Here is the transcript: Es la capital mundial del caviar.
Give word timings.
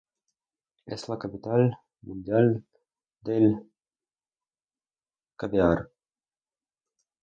Es 0.87 1.09
la 1.09 1.17
capital 1.23 1.77
mundial 2.01 2.63
del 3.21 3.47
caviar. 5.37 5.89